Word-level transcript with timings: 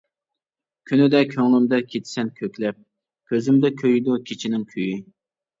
كۈنىدە 0.91 1.19
كۆڭلۈمدە 1.33 1.79
كېتىسەن 1.91 2.31
كۆكلەپ، 2.39 2.81
كۆزۈمدە 3.33 3.73
كۆيىدۇ 3.83 4.19
كېچىنىڭ 4.31 4.69
كۈيى. 4.73 5.01